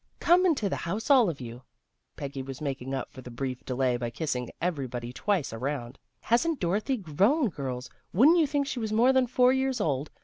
[0.29, 1.61] "Come into the house, all of you."
[2.15, 5.99] Peggy was making up for the brief delay by kissing everybody twice around."
[6.31, 7.87] Hasn't Dorothy grown, girls?
[8.11, 10.09] Wouldn't you think she was more than four years old?